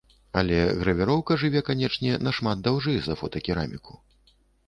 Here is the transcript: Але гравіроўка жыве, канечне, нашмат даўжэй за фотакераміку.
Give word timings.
Але 0.39 0.55
гравіроўка 0.83 1.37
жыве, 1.43 1.61
канечне, 1.67 2.15
нашмат 2.29 2.65
даўжэй 2.69 2.99
за 3.09 3.13
фотакераміку. 3.23 3.93